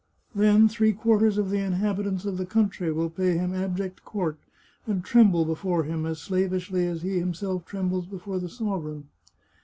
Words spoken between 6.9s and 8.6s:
he himself trembles before the